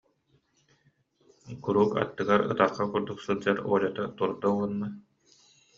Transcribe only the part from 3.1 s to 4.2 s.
сылдьар Олята